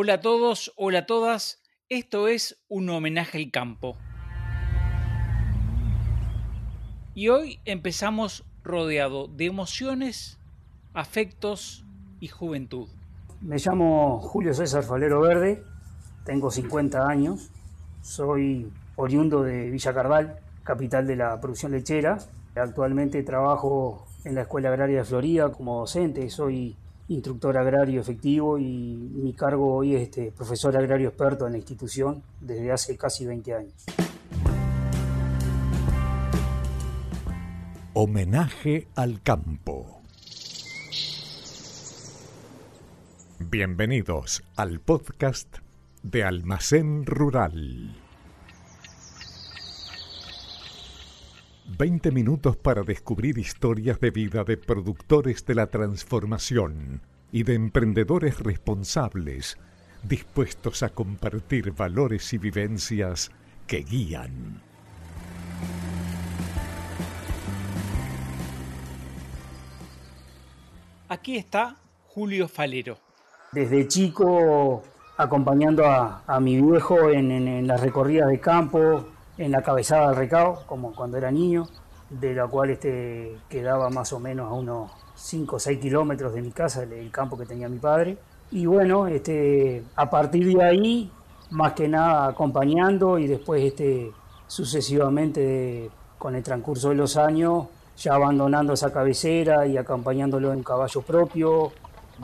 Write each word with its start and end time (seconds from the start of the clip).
Hola 0.00 0.14
a 0.14 0.20
todos, 0.20 0.72
hola 0.76 1.00
a 1.00 1.06
todas. 1.06 1.60
Esto 1.88 2.28
es 2.28 2.62
un 2.68 2.88
homenaje 2.88 3.36
al 3.36 3.50
campo. 3.50 3.96
Y 7.16 7.30
hoy 7.30 7.58
empezamos 7.64 8.44
rodeado 8.62 9.26
de 9.26 9.46
emociones, 9.46 10.38
afectos 10.94 11.84
y 12.20 12.28
juventud. 12.28 12.86
Me 13.40 13.56
llamo 13.58 14.20
Julio 14.20 14.54
César 14.54 14.84
Falero 14.84 15.20
Verde, 15.20 15.64
tengo 16.24 16.52
50 16.52 17.04
años, 17.04 17.50
soy 18.00 18.70
oriundo 18.94 19.42
de 19.42 19.68
Villa 19.68 19.92
Cardal, 19.92 20.38
capital 20.62 21.08
de 21.08 21.16
la 21.16 21.40
producción 21.40 21.72
lechera. 21.72 22.18
Actualmente 22.54 23.20
trabajo 23.24 24.06
en 24.24 24.36
la 24.36 24.42
Escuela 24.42 24.68
Agraria 24.68 24.98
de 24.98 25.04
Florida 25.04 25.50
como 25.50 25.80
docente, 25.80 26.30
soy 26.30 26.76
instructor 27.08 27.56
agrario 27.56 28.00
efectivo 28.00 28.58
y 28.58 28.64
mi 28.64 29.32
cargo 29.32 29.74
hoy 29.74 29.94
es 29.94 30.02
este, 30.02 30.30
profesor 30.32 30.76
agrario 30.76 31.08
experto 31.08 31.46
en 31.46 31.52
la 31.52 31.58
institución 31.58 32.22
desde 32.40 32.70
hace 32.70 32.96
casi 32.96 33.26
20 33.26 33.54
años. 33.54 33.84
Homenaje 37.94 38.86
al 38.94 39.22
campo. 39.22 40.00
Bienvenidos 43.40 44.42
al 44.56 44.80
podcast 44.80 45.58
de 46.02 46.22
Almacén 46.22 47.06
Rural. 47.06 48.07
20 51.78 52.10
minutos 52.10 52.56
para 52.56 52.82
descubrir 52.82 53.38
historias 53.38 54.00
de 54.00 54.10
vida 54.10 54.42
de 54.42 54.56
productores 54.56 55.46
de 55.46 55.54
la 55.54 55.68
transformación 55.68 57.02
y 57.30 57.44
de 57.44 57.54
emprendedores 57.54 58.40
responsables 58.40 59.56
dispuestos 60.02 60.82
a 60.82 60.88
compartir 60.88 61.70
valores 61.70 62.32
y 62.32 62.38
vivencias 62.38 63.30
que 63.68 63.84
guían. 63.84 64.60
Aquí 71.08 71.36
está 71.36 71.76
Julio 72.08 72.48
Falero. 72.48 72.98
Desde 73.52 73.86
chico 73.86 74.82
acompañando 75.16 75.86
a, 75.86 76.40
mi 76.40 76.60
viejo 76.60 77.10
en, 77.10 77.30
en 77.30 77.68
las 77.68 77.80
recorridas 77.80 78.30
de 78.30 78.40
campo, 78.40 79.06
en 79.38 79.52
la 79.52 79.62
cabezada 79.62 80.08
del 80.08 80.16
recao, 80.16 80.64
como 80.66 80.94
cuando 80.94 81.16
era 81.16 81.30
niño, 81.30 81.66
de 82.10 82.34
la 82.34 82.46
cual 82.46 82.70
este, 82.70 83.38
quedaba 83.48 83.88
más 83.88 84.12
o 84.12 84.18
menos 84.18 84.50
a 84.50 84.54
unos 84.54 84.90
5 85.14 85.56
o 85.56 85.58
6 85.58 85.78
kilómetros 85.78 86.34
de 86.34 86.42
mi 86.42 86.50
casa, 86.50 86.82
el, 86.82 87.10
campo 87.10 87.38
que 87.38 87.46
tenía 87.46 87.68
mi 87.68 87.78
padre. 87.78 88.18
Y 88.50 88.66
bueno, 88.66 89.06
este, 89.06 89.84
a 89.94 90.10
partir 90.10 90.46
de 90.56 90.62
ahí, 90.62 91.12
más 91.50 91.72
que 91.72 91.88
nada 91.88 92.28
acompañando 92.28 93.18
y 93.18 93.26
después 93.26 93.62
este, 93.62 94.12
sucesivamente 94.46 95.90
con 96.18 96.34
el 96.34 96.42
transcurso 96.42 96.88
de 96.88 96.96
los 96.96 97.16
años, 97.16 97.66
ya 97.96 98.14
abandonando 98.14 98.72
esa 98.72 98.92
cabecera 98.92 99.66
y 99.66 99.76
acompañándolo 99.76 100.52
en 100.52 100.62
caballo 100.62 101.02
propio, 101.02 101.72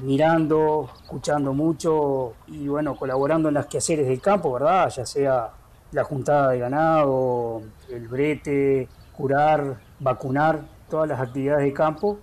mirando, 0.02 0.90
escuchando 1.02 1.52
mucho 1.52 2.32
y 2.48 2.66
bueno, 2.66 2.96
colaborando 2.96 3.48
en 3.48 3.54
las 3.54 3.66
quehaceres 3.66 4.06
del 4.08 4.20
campo, 4.20 4.52
¿verdad? 4.52 4.88
Ya 4.90 5.06
sea 5.06 5.50
la 5.94 6.02
juntada 6.02 6.50
de 6.50 6.58
ganado, 6.58 7.62
el 7.88 8.08
brete, 8.08 8.88
curar, 9.12 9.78
vacunar, 10.00 10.62
todas 10.90 11.08
las 11.08 11.20
actividades 11.20 11.64
de 11.64 11.72
campo. 11.72 12.18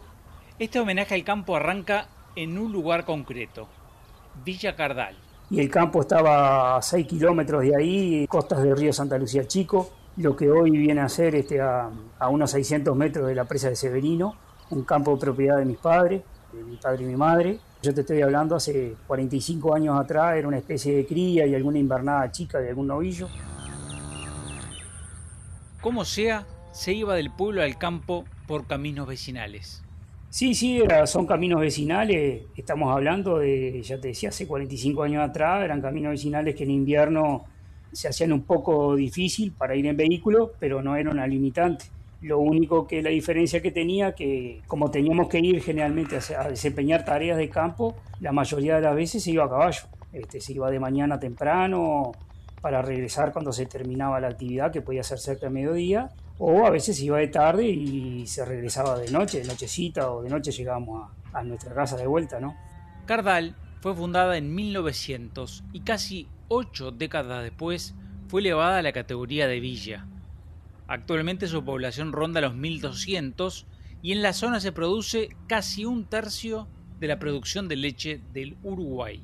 Este 0.60 0.80
homenaje 0.80 1.16
al 1.16 1.24
campo 1.24 1.56
arranca 1.56 2.08
en 2.36 2.58
un 2.58 2.72
lugar 2.72 3.06
concreto, 3.06 3.68
Villa 4.44 4.76
Cardal. 4.76 5.16
Y 5.50 5.62
el 5.62 5.70
campo 5.70 6.02
estaba 6.02 6.78
a 6.78 6.82
6 6.82 7.08
kilómetros 7.08 7.62
de 7.64 7.76
ahí, 7.76 8.28
costas 8.28 8.62
del 8.62 8.76
río 8.76 8.92
Santa 8.92 9.18
Lucía 9.18 9.48
Chico, 9.48 9.90
lo 10.18 10.36
que 10.36 10.52
hoy 10.52 10.72
viene 10.72 11.02
a 11.02 11.10
ser 11.10 11.36
este, 11.36 11.62
a, 11.62 11.90
a 12.20 12.28
unos 12.28 12.52
600 12.52 12.96
metros 12.96 13.28
de 13.28 13.36
la 13.36 13.46
presa 13.46 13.70
de 13.70 13.78
Severino, 13.78 14.36
un 14.70 14.84
campo 14.84 15.14
de 15.16 15.22
propiedad 15.22 15.58
de 15.58 15.66
mis 15.66 15.78
padres, 15.78 16.22
de 16.52 16.64
mi 16.64 16.76
padre 16.76 17.04
y 17.04 17.08
mi 17.08 17.16
madre. 17.16 17.60
Yo 17.82 17.94
te 17.94 18.02
estoy 18.02 18.22
hablando 18.22 18.56
hace 18.56 18.96
45 19.08 19.74
años 19.74 20.00
atrás, 20.00 20.36
era 20.38 20.48
una 20.48 20.58
especie 20.58 20.96
de 20.96 21.06
cría 21.06 21.48
y 21.48 21.56
alguna 21.56 21.80
invernada 21.80 22.30
chica 22.32 22.60
de 22.60 22.70
algún 22.70 22.88
novillo. 22.88 23.28
Como 25.82 26.06
sea, 26.06 26.46
se 26.72 26.94
iba 26.94 27.16
del 27.16 27.32
pueblo 27.32 27.64
al 27.64 27.78
campo 27.78 28.24
por 28.48 28.68
caminos 28.68 29.08
vecinales. 29.08 29.84
Sí, 30.30 30.54
sí, 30.54 30.80
son 31.08 31.26
caminos 31.26 31.60
vecinales, 31.60 32.44
estamos 32.56 32.94
hablando 32.94 33.40
de, 33.40 33.82
ya 33.82 34.00
te 34.00 34.10
decía, 34.10 34.30
hace 34.30 34.48
45 34.48 35.04
años 35.04 35.28
atrás, 35.28 35.66
eran 35.66 35.82
caminos 35.82 36.12
vecinales 36.12 36.56
que 36.56 36.64
en 36.64 36.72
invierno 36.72 37.46
se 37.92 38.08
hacían 38.08 38.32
un 38.32 38.44
poco 38.44 38.96
difícil 38.96 39.52
para 39.52 39.76
ir 39.76 39.88
en 39.88 39.98
vehículo, 39.98 40.54
pero 40.60 40.82
no 40.82 40.96
era 40.96 41.10
una 41.10 41.28
limitante. 41.28 41.86
Lo 42.22 42.40
único 42.40 42.88
que 42.88 43.02
la 43.02 43.10
diferencia 43.10 43.62
que 43.62 43.72
tenía, 43.72 44.14
que 44.14 44.62
como 44.68 44.92
teníamos 44.92 45.28
que 45.28 45.40
ir 45.40 45.62
generalmente 45.62 46.20
a, 46.38 46.48
desempeñar 46.48 47.04
tareas 47.04 47.38
de 47.38 47.50
campo, 47.50 47.96
la 48.20 48.32
mayoría 48.32 48.76
de 48.76 48.82
las 48.82 48.96
veces 48.96 49.24
se 49.24 49.32
iba 49.32 49.46
a 49.46 49.50
caballo. 49.50 49.82
Este, 50.14 50.40
se 50.40 50.54
iba 50.54 50.70
de 50.70 50.80
mañana 50.80 51.20
temprano, 51.20 52.12
para 52.62 52.82
regresar 52.82 53.34
cuando 53.34 53.52
se 53.52 53.66
terminaba 53.66 54.20
la 54.20 54.30
actividad, 54.30 54.72
que 54.72 54.82
podía 54.82 55.04
ser 55.04 55.20
cerca 55.20 55.48
de 55.48 55.52
mediodía, 55.52 56.12
o 56.38 56.66
a 56.66 56.70
veces 56.70 57.00
iba 57.02 57.18
de 57.18 57.28
tarde 57.28 57.68
y 57.68 58.26
se 58.28 58.46
regresaba 58.46 58.98
de 58.98 59.12
noche, 59.12 59.40
de 59.40 59.48
nochecita 59.48 60.12
o 60.12 60.24
de 60.24 60.30
noche 60.30 60.52
llegábamos 60.52 61.10
a, 61.34 61.40
a 61.40 61.44
nuestra 61.44 61.74
casa 61.74 61.98
de 61.98 62.08
vuelta, 62.08 62.40
¿no? 62.40 62.56
Cardal 63.06 63.56
fue 63.82 63.96
fundada 63.96 64.38
en 64.38 64.54
1900 64.54 65.64
y 65.74 65.82
casi 65.82 66.28
ocho 66.48 66.92
décadas 66.92 67.44
después 67.44 67.96
fue 68.28 68.42
elevada 68.42 68.78
a 68.78 68.82
la 68.82 68.92
categoría 68.92 69.48
de 69.48 69.60
villa. 69.60 70.08
Actualmente 70.88 71.48
su 71.48 71.64
población 71.64 72.12
ronda 72.12 72.42
los 72.42 72.56
1200 72.56 73.66
y 74.02 74.12
en 74.12 74.22
la 74.22 74.34
zona 74.34 74.60
se 74.60 74.72
produce 74.72 75.30
casi 75.48 75.86
un 75.86 76.06
tercio 76.06 76.68
de 77.00 77.08
la 77.08 77.20
producción 77.20 77.68
de 77.68 77.76
leche 77.76 78.22
del 78.34 78.58
Uruguay. 78.64 79.22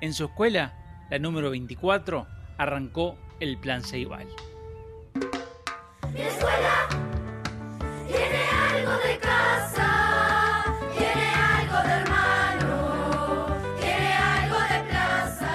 En 0.00 0.12
su 0.12 0.24
escuela 0.24 0.83
la 1.14 1.20
número 1.20 1.50
24, 1.50 2.26
arrancó 2.58 3.16
el 3.38 3.56
Plan 3.56 3.84
Ceibal. 3.84 4.26
Mi 6.12 6.20
escuela 6.22 6.88
tiene 8.08 8.42
algo 8.72 8.92
de 9.06 9.18
casa, 9.20 10.64
tiene 10.98 11.26
algo 11.60 11.88
de 11.88 11.94
hermano, 12.00 13.46
tiene 13.78 14.12
algo 14.12 14.56
de 14.56 14.90
plaza. 14.90 15.52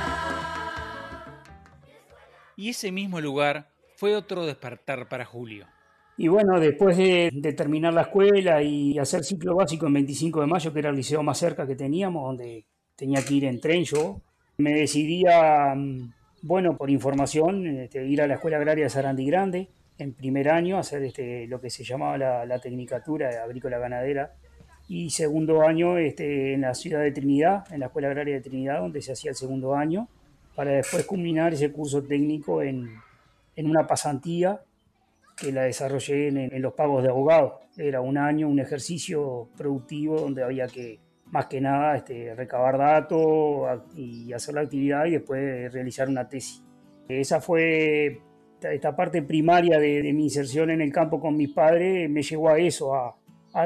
Y 2.55 2.69
ese 2.69 2.93
mismo 2.93 3.19
lugar 3.19 3.67
fue 3.97 4.15
otro 4.15 4.45
despertar 4.45 5.09
para 5.09 5.25
Julio. 5.25 5.67
Y 6.15 6.29
bueno, 6.29 6.57
después 6.61 6.95
de, 6.95 7.31
de, 7.33 7.51
terminar 7.51 7.93
la 7.93 8.03
escuela 8.03 8.63
y 8.63 8.97
hacer 8.97 9.25
ciclo 9.25 9.57
básico 9.57 9.87
en 9.87 9.93
25 9.95 10.39
de 10.39 10.47
mayo, 10.47 10.71
que 10.71 10.79
era 10.79 10.89
el 10.89 10.95
liceo 10.95 11.21
más 11.21 11.37
cerca 11.37 11.67
que 11.67 11.75
teníamos, 11.75 12.23
donde 12.23 12.65
tenía 12.95 13.21
que 13.25 13.33
ir 13.33 13.43
en 13.43 13.59
tren 13.59 13.83
yo, 13.83 14.21
me 14.59 14.73
decidí 14.73 15.23
mm, 15.23 16.11
bueno, 16.41 16.77
por 16.77 16.89
información, 16.89 17.65
este, 17.65 18.05
ir 18.05 18.21
a 18.21 18.27
la 18.27 18.35
Escuela 18.35 18.57
Agraria 18.57 18.83
de 18.83 18.89
Sarandí 18.89 19.25
Grande 19.25 19.69
en 19.97 20.13
primer 20.13 20.49
año, 20.49 20.77
hacer 20.77 21.03
este, 21.03 21.47
lo 21.47 21.59
que 21.59 21.69
se 21.69 21.83
llamaba 21.83 22.17
la, 22.17 22.45
la 22.45 22.59
Tecnicatura 22.59 23.43
Agrícola 23.43 23.79
Ganadera, 23.79 24.33
y 24.87 25.09
segundo 25.09 25.61
año 25.61 25.97
este, 25.97 26.53
en 26.53 26.61
la 26.61 26.73
ciudad 26.73 27.01
de 27.01 27.11
Trinidad, 27.11 27.65
en 27.71 27.81
la 27.81 27.87
Escuela 27.87 28.09
Agraria 28.09 28.35
de 28.35 28.41
Trinidad, 28.41 28.79
donde 28.79 29.01
se 29.01 29.13
hacía 29.13 29.31
el 29.31 29.35
segundo 29.35 29.75
año, 29.75 30.07
para 30.55 30.71
después 30.71 31.05
culminar 31.05 31.53
ese 31.53 31.71
curso 31.71 32.03
técnico 32.03 32.61
en, 32.61 32.89
en 33.55 33.69
una 33.69 33.87
pasantía 33.87 34.61
que 35.37 35.51
la 35.53 35.63
desarrollé 35.63 36.27
en, 36.29 36.37
en 36.37 36.61
los 36.61 36.73
pagos 36.73 37.03
de 37.03 37.09
abogados. 37.09 37.53
Era 37.77 38.01
un 38.01 38.17
año, 38.17 38.49
un 38.49 38.59
ejercicio 38.59 39.49
productivo 39.55 40.19
donde 40.19 40.43
había 40.43 40.67
que 40.67 40.99
más 41.31 41.45
que 41.45 41.61
nada 41.61 41.95
este, 41.95 42.33
recabar 42.35 42.77
datos 42.77 43.81
y 43.95 44.33
hacer 44.33 44.55
la 44.55 44.61
actividad 44.61 45.05
y 45.05 45.11
después 45.11 45.71
realizar 45.71 46.09
una 46.09 46.27
tesis. 46.27 46.63
Esa 47.07 47.41
fue 47.41 48.21
esta 48.61 48.95
parte 48.95 49.21
primaria 49.21 49.79
de, 49.79 50.11
mi 50.13 50.23
inserción 50.23 50.69
en 50.69 50.81
el 50.81 50.91
campo 50.91 51.19
con 51.19 51.35
mis 51.35 51.51
padres, 51.51 52.09
me 52.09 52.21
llevó 52.21 52.49
a 52.49 52.59
eso, 52.59 52.93
a, 52.95 53.15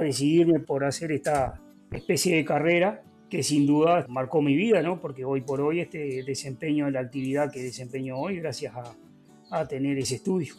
decidirme 0.02 0.60
por 0.60 0.86
hacer 0.86 1.12
esta 1.12 1.60
especie 1.92 2.38
de 2.38 2.46
carrera 2.46 3.04
que 3.30 3.44
sin 3.44 3.66
duda 3.68 4.06
marcó 4.08 4.42
mi 4.42 4.56
vida, 4.56 4.82
¿no? 4.82 5.00
porque 5.00 5.26
hoy 5.26 5.42
por 5.42 5.60
hoy 5.60 5.82
este 5.82 6.24
desempeño 6.24 6.90
la 6.90 7.02
actividad 7.02 7.52
que 7.52 7.62
desempeño 7.62 8.18
hoy 8.18 8.40
gracias 8.40 8.74
a, 8.76 8.96
a 9.52 9.68
tener 9.68 9.98
ese 9.98 10.16
estudio. 10.16 10.54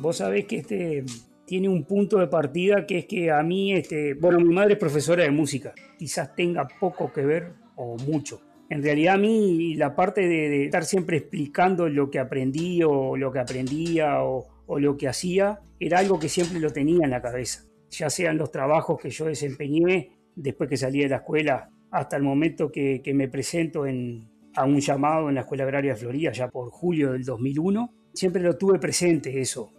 Vos 0.00 0.16
sabés 0.16 0.46
que 0.46 0.56
este 0.56 1.04
tiene 1.44 1.68
un 1.68 1.84
punto 1.84 2.18
de 2.18 2.28
partida 2.28 2.86
que 2.86 2.98
es 2.98 3.06
que 3.06 3.30
a 3.30 3.42
mí, 3.42 3.72
este, 3.72 4.14
bueno, 4.14 4.38
mi 4.40 4.54
madre 4.54 4.74
es 4.74 4.78
profesora 4.78 5.24
de 5.24 5.30
música, 5.30 5.74
quizás 5.98 6.34
tenga 6.34 6.66
poco 6.78 7.12
que 7.12 7.22
ver 7.26 7.52
o 7.76 7.96
mucho. 7.98 8.40
En 8.68 8.82
realidad 8.82 9.16
a 9.16 9.18
mí 9.18 9.74
la 9.74 9.96
parte 9.96 10.28
de, 10.28 10.64
estar 10.64 10.84
siempre 10.84 11.16
explicando 11.16 11.88
lo 11.88 12.08
que 12.08 12.20
aprendí 12.20 12.82
o 12.84 13.16
lo 13.16 13.32
que 13.32 13.40
aprendía 13.40 14.22
o, 14.22 14.46
o, 14.66 14.78
lo 14.78 14.96
que 14.96 15.08
hacía 15.08 15.60
era 15.80 15.98
algo 15.98 16.20
que 16.20 16.28
siempre 16.28 16.60
lo 16.60 16.70
tenía 16.70 17.04
en 17.04 17.10
la 17.10 17.20
cabeza. 17.20 17.64
ya 17.90 18.08
sean 18.08 18.38
los 18.38 18.52
trabajos 18.52 19.00
que 19.00 19.10
yo 19.10 19.26
desempeñé 19.26 20.12
después 20.36 20.70
que 20.70 20.76
salí 20.76 21.00
de 21.00 21.08
la 21.08 21.16
escuela 21.16 21.68
hasta 21.90 22.16
el 22.16 22.22
momento 22.22 22.70
que, 22.70 23.02
me 23.12 23.28
presento 23.28 23.86
en, 23.86 24.30
a 24.54 24.64
un 24.64 24.80
llamado 24.80 25.28
en 25.28 25.34
la 25.34 25.40
Escuela 25.42 25.64
Agraria 25.64 25.92
de 25.92 25.98
Florida, 25.98 26.32
ya 26.32 26.48
por 26.48 26.70
julio 26.70 27.12
del 27.12 27.24
2001. 27.24 27.92
Siempre 28.14 28.42
lo 28.42 28.56
tuve 28.56 28.78
presente 28.78 29.40
eso. 29.40 29.72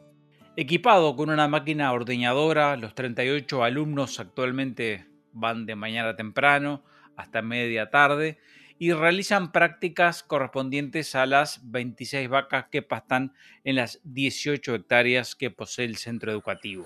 Equipado 0.57 1.15
con 1.15 1.29
una 1.29 1.47
máquina 1.47 1.93
ordeñadora, 1.93 2.75
los 2.75 2.93
38 2.93 3.63
alumnos 3.63 4.19
actualmente 4.19 5.05
van 5.31 5.65
de 5.65 5.77
mañana 5.77 6.17
temprano 6.17 6.83
hasta 7.15 7.41
media 7.41 7.89
tarde 7.89 8.37
y 8.77 8.91
realizan 8.91 9.53
prácticas 9.53 10.23
correspondientes 10.23 11.15
a 11.15 11.25
las 11.25 11.61
26 11.71 12.27
vacas 12.27 12.65
que 12.69 12.81
pastan 12.81 13.33
en 13.63 13.77
las 13.77 14.01
18 14.03 14.75
hectáreas 14.75 15.35
que 15.35 15.51
posee 15.51 15.85
el 15.85 15.95
centro 15.95 16.33
educativo. 16.33 16.85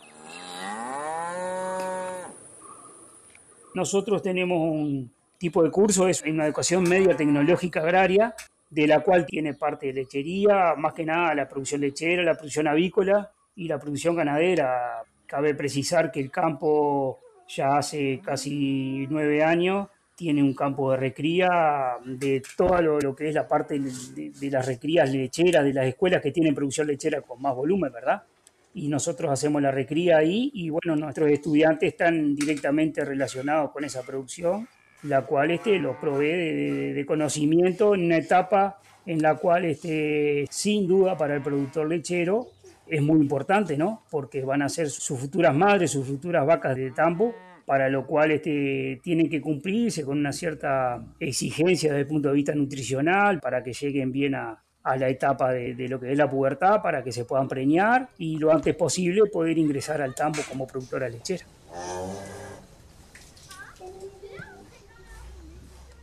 Nosotros 3.73 4.21
tenemos 4.21 4.59
un 4.59 5.11
tipo 5.39 5.63
de 5.63 5.71
curso, 5.71 6.07
es 6.07 6.21
una 6.21 6.45
educación 6.45 6.83
media 6.83 7.17
tecnológica 7.17 7.79
agraria, 7.79 8.35
de 8.69 8.85
la 8.85 8.99
cual 8.99 9.25
tiene 9.25 9.55
parte 9.55 9.87
de 9.87 9.93
lechería, 9.93 10.75
más 10.77 10.93
que 10.93 11.03
nada 11.03 11.33
la 11.33 11.49
producción 11.49 11.81
lechera, 11.81 12.21
la 12.21 12.35
producción 12.35 12.67
avícola 12.67 13.31
y 13.55 13.67
la 13.67 13.79
producción 13.79 14.15
ganadera. 14.15 15.03
Cabe 15.25 15.55
precisar 15.55 16.11
que 16.11 16.19
el 16.19 16.31
campo 16.31 17.19
ya 17.47 17.77
hace 17.77 18.21
casi 18.23 19.07
nueve 19.09 19.43
años 19.43 19.87
tiene 20.15 20.41
un 20.41 20.53
campo 20.53 20.91
de 20.91 20.97
recría 20.97 21.97
de 22.05 22.41
todo 22.55 22.81
lo, 22.81 23.15
que 23.15 23.29
es 23.29 23.35
la 23.35 23.47
parte 23.47 23.79
de, 23.79 24.49
las 24.49 24.65
recrías 24.65 25.11
lecheras, 25.11 25.63
de 25.63 25.73
las 25.73 25.85
escuelas 25.85 26.21
que 26.21 26.31
tienen 26.31 26.55
producción 26.55 26.87
lechera 26.87 27.21
con 27.21 27.41
más 27.41 27.53
volumen, 27.53 27.91
¿verdad? 27.91 28.23
Y 28.73 28.87
nosotros 28.87 29.31
hacemos 29.31 29.61
la 29.61 29.71
recría 29.71 30.17
ahí 30.17 30.51
y 30.53 30.69
bueno, 30.69 30.95
nuestros 30.95 31.29
estudiantes 31.29 31.93
están 31.93 32.35
directamente 32.35 33.03
relacionados 33.03 33.71
con 33.71 33.83
esa 33.83 34.03
producción, 34.03 34.67
la 35.03 35.23
cual 35.23 35.51
este, 35.51 35.79
los 35.79 35.97
provee 35.97 36.93
de, 36.93 37.05
conocimiento 37.05 37.93
en 37.93 38.05
una 38.05 38.17
etapa 38.17 38.79
en 39.05 39.21
la 39.21 39.35
cual 39.35 39.65
este, 39.65 40.45
sin 40.49 40.87
duda 40.87 41.17
para 41.17 41.35
el 41.35 41.41
productor 41.41 41.87
lechero 41.89 42.47
es 42.87 43.01
muy 43.01 43.19
importante, 43.19 43.77
¿no? 43.77 44.03
Porque 44.09 44.43
van 44.43 44.61
a 44.61 44.69
ser 44.69 44.89
sus 44.89 45.19
futuras 45.19 45.55
madres, 45.55 45.91
sus 45.91 46.05
futuras 46.05 46.45
vacas 46.45 46.75
de 46.75 46.91
tambo 46.91 47.33
para 47.65 47.89
lo 47.89 48.05
cual 48.05 48.31
este, 48.31 48.99
tienen 49.03 49.29
que 49.29 49.41
cumplirse 49.41 50.05
con 50.05 50.19
una 50.19 50.31
cierta 50.31 51.03
exigencia 51.19 51.89
desde 51.89 52.01
el 52.01 52.07
punto 52.07 52.29
de 52.29 52.35
vista 52.35 52.53
nutricional 52.53 53.39
para 53.39 53.63
que 53.63 53.73
lleguen 53.73 54.11
bien 54.11 54.35
a, 54.35 54.61
la 54.83 55.09
etapa 55.09 55.51
de, 55.51 55.73
lo 55.89 55.99
que 55.99 56.11
es 56.11 56.17
la 56.17 56.29
pubertad, 56.29 56.79
para 56.83 57.03
que 57.03 57.11
se 57.11 57.25
puedan 57.25 57.47
preñar 57.47 58.07
y 58.19 58.37
lo 58.37 58.51
antes 58.51 58.75
posible 58.75 59.23
poder 59.33 59.57
ingresar 59.57 59.99
al 59.99 60.13
tambo 60.13 60.41
como 60.47 60.67
productora 60.67 61.09
lechera. 61.09 61.43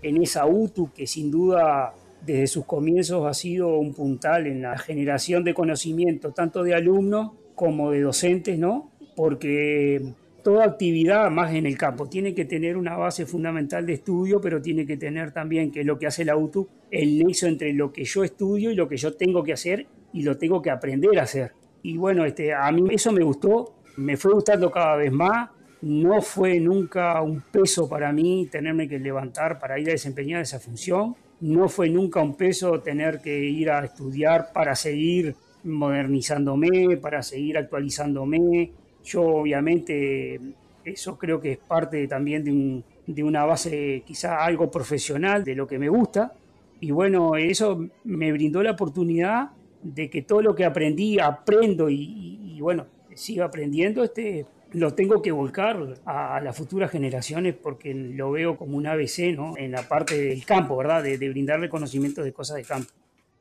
En 0.03 0.21
esa 0.21 0.47
UTU 0.47 0.93
que 0.93 1.07
sin 1.07 1.31
duda 1.31 1.95
desde 2.25 2.47
sus 2.47 2.65
comienzos 2.65 3.27
ha 3.27 3.35
sido 3.35 3.79
un 3.79 3.95
puntal 3.95 4.47
en 4.47 4.63
la 4.63 4.79
generación 4.79 5.45
de 5.45 5.55
conocimiento 5.55 6.33
tanto 6.33 6.63
de 6.63 6.75
alumnos 6.75 7.33
como 7.55 7.91
de 7.91 8.01
docentes, 8.01 8.59
¿no? 8.59 8.91
Porque 9.17 10.15
toda 10.43 10.65
actividad 10.65 11.31
más 11.31 11.55
en 11.55 11.67
el 11.67 11.77
campo 11.79 12.09
tiene 12.09 12.35
que 12.35 12.45
tener 12.45 12.77
una 12.77 12.97
base 12.97 13.27
fundamental 13.27 13.87
de 13.87 13.95
estudio, 13.95 14.41
pero 14.41 14.61
tiene 14.61 14.87
que 14.87 14.97
tener 14.97 15.33
también, 15.33 15.71
que 15.71 15.81
es 15.81 15.87
lo 15.87 15.99
que 15.99 16.07
hace 16.07 16.25
la 16.25 16.37
UTU, 16.37 16.69
el 16.91 17.19
nexo 17.19 17.47
entre 17.47 17.73
lo 17.73 17.93
que 17.93 18.05
yo 18.05 18.25
estudio 18.25 18.71
y 18.71 18.75
lo 18.75 18.89
que 18.89 18.97
yo 18.97 19.15
tengo 19.15 19.43
que 19.43 19.53
hacer 19.53 19.87
y 20.13 20.23
lo 20.23 20.37
tengo 20.37 20.61
que 20.61 20.71
aprender 20.71 21.19
a 21.19 21.23
hacer. 21.23 21.53
Y 21.83 21.97
bueno, 21.97 22.25
este, 22.25 22.53
a 22.55 22.71
mí 22.71 22.85
eso 22.91 23.13
me 23.13 23.23
gustó, 23.23 23.75
me 23.97 24.17
fue 24.17 24.33
gustando 24.33 24.71
cada 24.71 24.97
vez 24.97 25.13
más. 25.13 25.51
No 25.83 26.23
fue 26.23 26.61
nunca 26.61 27.21
un 27.23 27.41
peso 27.41 27.89
para 27.89 28.13
mí 28.13 28.49
tenerme 28.51 28.89
que 28.89 29.01
levantar 29.01 29.59
para 29.59 29.81
ir 29.81 29.89
a 29.89 29.93
desempeñar 29.93 30.41
esa 30.41 30.61
función. 30.61 31.17
No 31.43 31.69
fue 31.69 31.89
nunca 31.91 32.21
un 32.21 32.35
peso 32.35 32.81
tener 32.81 33.21
que 33.21 33.39
ir 33.39 33.71
a 33.71 33.85
estudiar 33.85 34.53
para 34.53 34.75
seguir 34.75 35.37
modernizándome, 35.65 36.97
para 36.97 37.23
seguir 37.23 37.59
actualizándome, 37.59 38.73
yo 39.05 39.23
obviamente 39.23 40.41
eso 40.85 41.19
creo 41.19 41.41
que 41.41 41.53
es 41.53 41.59
parte 41.59 42.07
también 42.09 42.45
de, 42.45 42.83
de 43.07 43.25
una 43.25 43.45
base 43.45 44.03
quizá 44.07 44.45
algo 44.45 44.71
profesional 44.71 45.45
de 45.45 45.55
lo 45.55 45.67
que 45.67 45.79
me 45.79 45.89
gusta. 45.89 46.33
Y 46.81 46.91
bueno, 46.91 47.37
eso 47.37 47.87
me 48.05 48.33
brindó 48.33 48.63
la 48.63 48.73
oportunidad 48.73 49.51
de 49.83 50.11
que 50.11 50.23
todo 50.23 50.43
lo 50.43 50.55
que 50.55 50.65
aprendí, 50.65 51.19
aprendo 51.19 51.89
y, 51.89 52.59
bueno, 52.61 52.87
sigo 53.15 53.45
aprendiendo, 53.45 54.03
este, 54.03 54.47
lo 54.75 54.95
tengo 54.95 55.23
que 55.23 55.33
volcar 55.33 55.97
a, 56.05 56.41
las 56.41 56.57
futuras 56.57 56.91
generaciones 56.91 57.55
porque 57.55 57.95
lo 57.95 58.31
veo 58.31 58.57
como 58.57 58.77
un 58.77 58.87
ABC 58.87 59.35
¿no? 59.35 59.57
en 59.57 59.73
la 59.73 59.89
parte 59.89 60.17
del 60.17 60.45
campo, 60.45 60.77
¿verdad? 60.77 61.03
De, 61.03 61.19
de 61.19 61.29
brindarle 61.29 61.69
conocimiento 61.69 62.23
de 62.23 62.33
cosas 62.33 62.57
de 62.57 62.65
campo. 62.65 62.91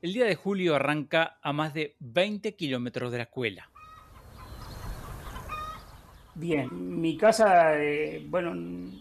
El 0.01 0.13
día 0.13 0.25
de 0.25 0.35
julio 0.35 0.75
arranca 0.75 1.37
a 1.41 1.53
más 1.53 1.73
de 1.73 1.95
20 1.99 2.55
kilómetros 2.55 3.11
de 3.11 3.17
la 3.19 3.23
escuela. 3.23 3.69
Bien, 6.33 6.69
mi 6.99 7.17
casa, 7.17 7.79
eh, 7.79 8.25
bueno, 8.27 8.55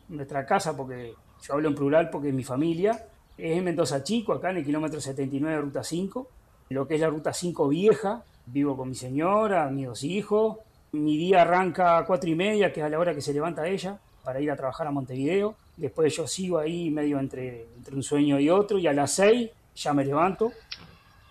nuestra 0.08 0.44
casa, 0.44 0.76
porque 0.76 1.14
yo 1.42 1.54
hablo 1.54 1.68
en 1.68 1.74
plural 1.74 2.10
porque 2.10 2.28
es 2.28 2.34
mi 2.34 2.44
familia, 2.44 3.06
es 3.38 3.56
en 3.56 3.64
Mendoza 3.64 4.02
Chico, 4.02 4.32
acá 4.32 4.50
en 4.50 4.58
el 4.58 4.64
kilómetro 4.64 5.00
79 5.00 5.56
de 5.56 5.62
Ruta 5.62 5.84
5, 5.84 6.28
lo 6.70 6.86
que 6.86 6.96
es 6.96 7.00
la 7.00 7.08
Ruta 7.08 7.32
5 7.32 7.68
vieja, 7.68 8.24
vivo 8.46 8.76
con 8.76 8.88
mi 8.88 8.94
señora, 8.94 9.70
mis 9.70 9.86
dos 9.86 10.04
hijos, 10.04 10.58
mi 10.92 11.16
día 11.16 11.42
arranca 11.42 11.98
a 11.98 12.04
cuatro 12.04 12.28
y 12.28 12.34
media, 12.34 12.72
que 12.72 12.80
es 12.80 12.86
a 12.86 12.88
la 12.88 12.98
hora 12.98 13.14
que 13.14 13.20
se 13.20 13.32
levanta 13.32 13.66
ella, 13.66 13.98
para 14.24 14.40
ir 14.40 14.50
a 14.50 14.56
trabajar 14.56 14.86
a 14.86 14.90
Montevideo, 14.90 15.54
después 15.76 16.14
yo 16.14 16.26
sigo 16.26 16.58
ahí 16.58 16.90
medio 16.90 17.18
entre, 17.18 17.66
un 17.92 18.02
sueño 18.02 18.38
y 18.38 18.50
otro, 18.50 18.78
y 18.78 18.86
a 18.86 18.92
las 18.92 19.12
seis 19.12 19.50
ya 19.74 19.94
me 19.94 20.04
levanto, 20.04 20.52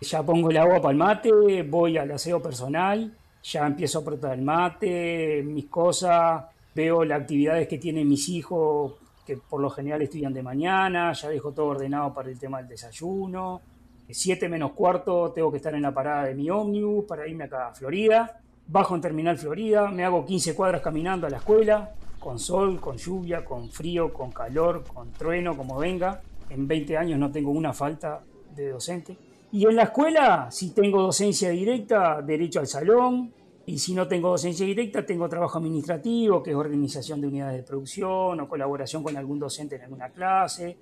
ya 0.02 0.24
pongo 0.24 0.50
el 0.50 0.58
agua 0.58 0.82
para 0.82 0.92
el 0.92 0.98
mate, 0.98 1.64
voy 1.64 1.98
al 1.98 2.12
aseo 2.12 2.42
personal, 2.42 3.14
ya 3.44 3.68
empiezo 3.68 4.00
a 4.00 4.02
apretar 4.02 4.34
el 4.34 4.42
mate, 4.42 5.44
mis 5.44 5.66
cosas, 5.66 6.46
veo 6.74 7.04
las 7.04 7.22
actividades 7.22 7.68
que 7.68 7.78
tienen 7.78 8.08
mis 8.08 8.28
hijos, 8.30 8.94
que 9.26 9.38
por 9.38 9.62
lo 9.62 9.70
general 9.70 10.02
estudian 10.02 10.34
de 10.34 10.42
mañana, 10.42 11.14
ya 11.14 11.30
dejo 11.30 11.52
todo 11.52 11.68
ordenado 11.68 12.14
para 12.14 12.30
el 12.30 12.40
tema 12.40 12.58
del 12.58 12.68
desayuno. 12.68 13.62
Siete 14.10 14.50
menos 14.50 14.72
cuarto 14.72 15.32
tengo 15.32 15.52
que 15.52 15.58
estar 15.58 15.76
en 15.76 15.84
la 15.84 15.94
parada 15.94 16.26
de 16.26 16.34
mi 16.34 16.50
ómnibus 16.50 17.06
para 17.06 17.28
irme 17.28 17.44
acá 17.44 17.68
a 17.68 17.76
Florida. 17.76 18.42
Bajo 18.72 18.94
en 18.94 19.02
Terminal 19.02 19.36
Florida, 19.36 19.90
me 19.90 20.06
hago 20.06 20.24
15 20.24 20.54
cuadras 20.54 20.84
caminando 20.84 21.26
a 21.26 21.30
la 21.32 21.38
escuela, 21.38 21.92
con 22.20 22.38
sol, 22.38 22.80
con 22.80 22.98
lluvia, 22.98 23.44
con 23.44 23.68
frío, 23.68 24.14
con 24.14 24.32
calor, 24.32 24.84
con 24.84 25.12
trueno, 25.12 25.58
como 25.58 25.80
venga. 25.80 26.22
En 26.52 26.68
20 26.68 26.96
años 26.96 27.18
no 27.18 27.32
tengo 27.32 27.50
una 27.50 27.74
falta 27.74 28.22
de 28.56 28.70
docente. 28.70 29.18
Y 29.52 29.66
en 29.66 29.76
la 29.76 29.84
escuela, 29.86 30.52
si 30.52 30.70
tengo 30.70 31.02
docencia 31.02 31.50
directa, 31.50 32.22
derecho 32.22 32.60
al 32.60 32.68
salón. 32.68 33.34
Y 33.66 33.80
si 33.80 33.96
no 33.96 34.08
tengo 34.08 34.30
docencia 34.30 34.68
directa, 34.68 35.04
tengo 35.04 35.28
trabajo 35.28 35.58
administrativo, 35.58 36.44
que 36.44 36.52
es 36.52 36.56
organización 36.56 37.22
de 37.22 37.28
unidades 37.28 37.58
de 37.58 37.64
producción 37.64 38.40
o 38.40 38.48
colaboración 38.48 39.02
con 39.02 39.18
algún 39.18 39.40
docente 39.40 39.78
en 39.78 39.82
alguna 39.82 40.10
clase. 40.10 40.78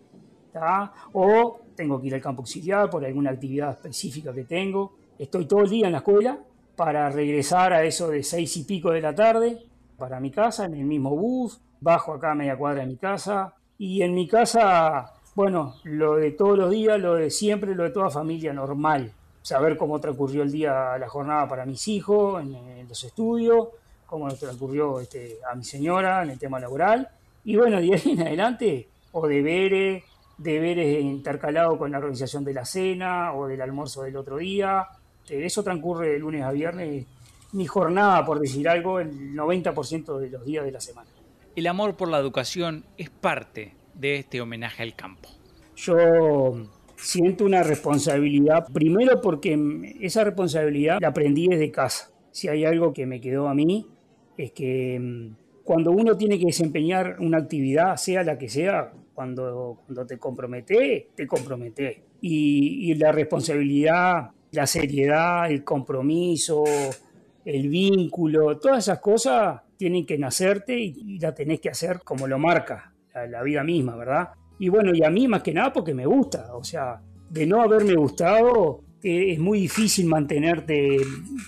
O 1.13 1.61
tengo 1.73 2.01
que 2.01 2.07
ir 2.07 2.15
al 2.15 2.21
campo 2.21 2.41
auxiliar 2.41 2.89
por 2.89 3.05
alguna 3.05 3.29
actividad 3.29 3.71
específica 3.71 4.33
que 4.33 4.43
tengo. 4.43 4.91
Estoy 5.17 5.45
todo 5.45 5.61
el 5.61 5.69
día 5.69 5.85
en 5.85 5.93
la 5.93 5.99
escuela 5.99 6.37
para 6.77 7.09
regresar 7.09 7.73
a 7.73 7.83
eso 7.83 8.07
de 8.07 8.23
seis 8.23 8.55
y 8.55 8.63
pico 8.63 8.91
de 8.91 9.01
la 9.01 9.13
tarde 9.13 9.57
para 9.97 10.21
mi 10.21 10.31
casa, 10.31 10.63
en 10.63 10.75
el 10.75 10.85
mismo 10.85 11.09
bus. 11.09 11.59
Bajo 11.81 12.13
acá 12.13 12.31
a 12.31 12.35
media 12.35 12.55
cuadra 12.55 12.81
de 12.81 12.87
mi 12.87 12.95
casa. 12.95 13.53
Y 13.77 14.01
en 14.01 14.15
mi 14.15 14.27
casa 14.27 15.11
bueno, 15.37 15.75
lo 15.83 16.15
de 16.15 16.31
todos 16.31 16.57
los 16.57 16.71
días, 16.71 16.99
lo 16.99 17.13
de 17.13 17.29
siempre, 17.29 17.75
lo 17.75 17.83
de 17.83 17.91
toda 17.91 18.09
familia 18.09 18.53
normal. 18.53 19.11
Saber 19.43 19.77
cómo 19.77 20.01
transcurrió 20.01 20.41
el 20.41 20.51
día, 20.51 20.97
la 20.97 21.07
jornada 21.07 21.47
para 21.47 21.63
mis 21.63 21.87
hijos 21.89 22.41
en, 22.41 22.87
los 22.89 23.03
estudios, 23.03 23.67
cómo 24.07 24.33
transcurrió 24.33 24.99
este, 24.99 25.37
a 25.47 25.53
mi 25.53 25.63
señora 25.63 26.23
en 26.23 26.31
el 26.31 26.39
tema 26.39 26.59
laboral. 26.59 27.07
Y 27.45 27.55
bueno, 27.55 27.77
de 27.79 27.93
ahí 27.93 28.01
en 28.13 28.21
adelante, 28.21 28.87
o 29.11 29.27
deberes, 29.27 30.05
deberes 30.39 31.03
intercalados 31.03 31.77
con 31.77 31.91
la 31.91 31.99
organización 31.99 32.43
de 32.43 32.55
la 32.55 32.65
cena 32.65 33.35
o 33.35 33.45
del 33.45 33.61
almuerzo 33.61 34.01
del 34.01 34.17
otro 34.17 34.37
día. 34.37 34.87
Eso 35.29 35.63
transcurre 35.63 36.09
de 36.09 36.19
lunes 36.19 36.43
a 36.43 36.51
viernes. 36.51 37.05
Mi 37.53 37.65
jornada, 37.65 38.25
por 38.25 38.39
decir 38.39 38.67
algo, 38.67 38.99
el 38.99 39.33
90% 39.33 40.17
de 40.19 40.29
los 40.29 40.45
días 40.45 40.65
de 40.65 40.71
la 40.71 40.81
semana. 40.81 41.09
El 41.55 41.67
amor 41.67 41.95
por 41.95 42.09
la 42.09 42.19
educación 42.19 42.85
es 42.97 43.09
parte 43.09 43.73
de 43.99 44.15
este 44.17 44.41
homenaje 44.41 44.83
al 44.83 44.95
campo? 44.95 45.29
Yo 45.75 45.97
siento 46.95 47.45
una 47.45 47.63
responsabilidad, 47.63 48.67
primero 48.71 49.21
porque 49.21 49.95
esa 50.01 50.23
responsabilidad 50.23 50.99
la 51.01 51.09
aprendí 51.09 51.47
desde 51.47 51.71
casa. 51.71 52.11
Si 52.31 52.47
hay 52.47 52.65
algo 52.65 52.93
que 52.93 53.05
me 53.05 53.19
quedó 53.19 53.47
a 53.47 53.53
mí, 53.53 53.87
es 54.37 54.51
que 54.51 54.99
mm, 54.99 55.63
cuando 55.63 55.91
uno 55.91 56.15
tiene 56.15 56.39
que 56.39 56.45
desempeñar 56.45 57.17
una 57.19 57.39
actividad, 57.39 57.97
sea 57.97 58.23
la 58.23 58.37
que 58.37 58.49
sea, 58.49 58.91
cuando, 59.13 59.79
cuando 59.85 60.05
te 60.05 60.17
comprometes, 60.17 61.07
te 61.15 61.27
comprometes. 61.27 61.97
Y, 62.21 62.91
y 62.91 62.95
la 62.95 63.11
responsabilidad, 63.11 64.31
la 64.51 64.67
seriedad, 64.67 65.49
el 65.49 65.63
compromiso, 65.63 66.63
el 67.45 67.69
vínculo, 67.69 68.57
todas 68.57 68.79
esas 68.79 68.99
cosas 68.99 69.61
tienen 69.77 70.05
que 70.05 70.17
nacerte 70.17 70.77
y, 70.77 71.19
la 71.19 71.33
tenés 71.33 71.59
que 71.59 71.69
hacer 71.69 72.01
como 72.03 72.27
lo 72.27 72.37
marca 72.39 72.93
la, 73.29 73.41
vida 73.41 73.63
misma, 73.63 73.95
¿verdad? 73.95 74.29
Y 74.59 74.69
bueno, 74.69 74.91
y 74.93 75.03
a 75.03 75.09
mí 75.09 75.27
más 75.27 75.43
que 75.43 75.53
nada 75.53 75.71
porque 75.71 75.93
me 75.93 76.05
gusta, 76.05 76.55
o 76.55 76.63
sea, 76.63 77.01
de 77.29 77.45
no 77.45 77.61
haberme 77.61 77.95
gustado, 77.95 78.81
eh, 79.03 79.33
es 79.33 79.39
muy 79.39 79.61
difícil 79.61 80.07
mantenerte 80.07 80.97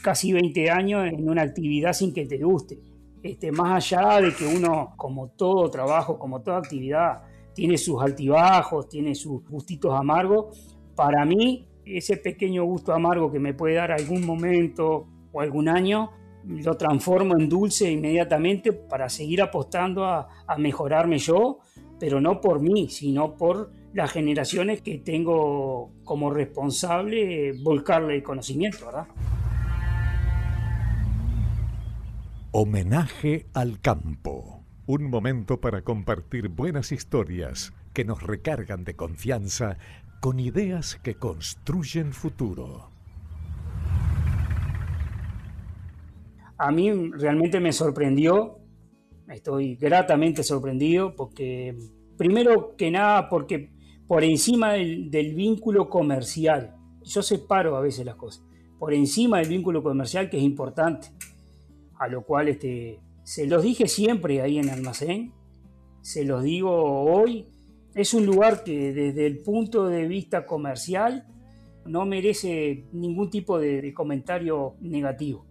casi 0.03 0.33
20 0.33 0.69
años 0.69 1.07
en 1.07 1.29
una 1.29 1.41
actividad 1.41 1.93
sin 1.93 2.13
que 2.13 2.25
te 2.25 2.37
guste. 2.37 2.79
Este, 3.21 3.51
más 3.51 3.91
allá 3.91 4.21
de 4.21 4.33
que 4.33 4.45
uno, 4.45 4.93
como 4.95 5.29
todo 5.29 5.69
trabajo, 5.69 6.17
como 6.17 6.41
toda 6.41 6.57
actividad, 6.59 7.23
tiene 7.53 7.77
sus 7.77 8.01
altibajos, 8.01 8.87
tiene 8.87 9.13
sus 9.15 9.43
gustitos 9.49 9.93
amargos, 9.93 10.77
para 10.95 11.25
mí 11.25 11.68
ese 11.97 12.17
pequeño 12.17 12.63
gusto 12.63 12.93
amargo 12.93 13.31
que 13.31 13.39
me 13.39 13.53
puede 13.53 13.75
dar 13.75 13.91
algún 13.91 14.25
momento 14.25 15.07
o 15.31 15.41
algún 15.41 15.69
año, 15.69 16.11
lo 16.45 16.75
transformo 16.75 17.37
en 17.37 17.49
dulce 17.49 17.91
inmediatamente 17.91 18.73
para 18.73 19.09
seguir 19.09 19.41
apostando 19.41 20.05
a, 20.05 20.27
mejorarme 20.57 21.17
yo, 21.17 21.59
pero 21.99 22.21
no 22.21 22.41
por 22.41 22.61
mí, 22.61 22.89
sino 22.89 23.35
por 23.35 23.71
las 23.93 24.11
generaciones 24.11 24.81
que 24.81 24.99
tengo 24.99 25.91
como 26.03 26.31
responsable 26.31 27.53
volcarle 27.61 28.15
el 28.15 28.23
conocimiento, 28.23 28.85
¿verdad? 28.85 29.07
Homenaje 32.51 33.47
al 33.53 33.79
campo. 33.79 34.63
Un 34.85 35.09
momento 35.09 35.61
para 35.61 35.83
compartir 35.83 36.49
buenas 36.49 36.91
historias 36.91 37.73
que 37.99 38.05
nos 38.05 38.23
recargan 38.23 38.85
de 38.85 38.95
confianza 38.95 39.77
con 40.21 40.39
ideas 40.39 40.95
que 41.03 41.15
construyen 41.15 42.13
futuro. 42.13 42.91
A 46.57 46.71
mí 46.71 46.93
realmente 47.11 47.59
me 47.59 47.73
sorprendió, 47.73 48.59
estoy 49.27 49.75
gratamente 49.75 50.43
sorprendido 50.43 51.13
porque, 51.13 51.77
primero 52.17 52.77
que 52.77 52.89
nada, 52.89 53.27
porque 53.27 53.73
por 54.07 54.23
encima 54.23 54.75
del, 54.75 55.35
vínculo 55.35 55.89
comercial, 55.89 56.77
yo 57.03 57.21
separo 57.21 57.75
a 57.75 57.81
veces 57.81 58.05
las 58.05 58.15
cosas, 58.15 58.45
por 58.79 58.93
encima 58.93 59.39
del 59.39 59.49
vínculo 59.49 59.83
comercial 59.83 60.29
que 60.29 60.37
es 60.37 60.43
importante, 60.43 61.09
a 61.97 62.07
lo 62.07 62.23
cual 62.23 62.47
este, 62.47 63.01
se 63.23 63.45
los 63.45 63.61
dije 63.61 63.89
siempre 63.89 64.41
ahí 64.41 64.57
en 64.57 64.69
almacén, 64.69 65.33
se 66.01 66.23
los 66.23 66.43
digo 66.43 66.71
hoy 67.03 67.58
es 67.95 68.13
un 68.13 68.25
lugar 68.25 68.63
que 68.63 68.93
desde 68.93 69.25
el 69.25 69.39
punto 69.39 69.87
de 69.87 70.07
vista 70.07 70.45
comercial 70.45 71.25
no 71.85 72.05
merece 72.05 72.85
ningún 72.91 73.29
tipo 73.29 73.59
de, 73.59 73.93
comentario 73.93 74.75
negativo. 74.81 75.45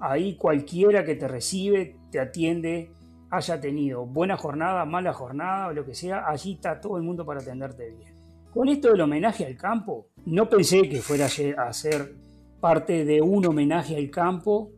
Ahí 0.00 0.36
cualquiera 0.36 1.04
que 1.04 1.14
te 1.14 1.28
recibe, 1.28 1.96
te 2.10 2.20
atiende, 2.20 2.90
haya 3.30 3.60
tenido 3.60 4.06
buena 4.06 4.36
jornada, 4.36 4.84
mala 4.84 5.12
jornada 5.12 5.72
lo 5.72 5.84
que 5.84 5.94
sea, 5.94 6.28
allí 6.28 6.54
está 6.54 6.80
todo 6.80 6.96
el 6.96 7.02
mundo 7.02 7.24
para 7.24 7.40
atenderte 7.40 7.90
bien. 7.90 8.14
Con 8.52 8.68
esto 8.68 8.90
del 8.90 9.02
homenaje 9.02 9.44
al 9.46 9.56
campo, 9.56 10.08
no 10.24 10.48
pensé 10.48 10.88
que 10.88 11.00
fuera 11.00 11.26
a 11.26 11.72
ser 11.72 12.14
parte 12.60 13.04
de 13.04 13.20
un 13.20 13.46
homenaje 13.46 13.96
al 13.96 14.10
campo, 14.10 14.72